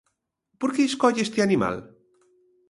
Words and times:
Por 0.59 0.69
que 0.73 0.81
escolle 0.85 1.21
este 1.27 1.39
animal? 1.47 1.75